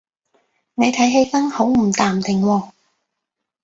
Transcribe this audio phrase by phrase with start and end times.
[0.73, 2.71] 你睇起身好唔淡定喎